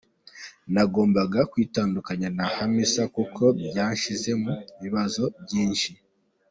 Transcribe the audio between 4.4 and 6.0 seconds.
mu bibazo byinshi.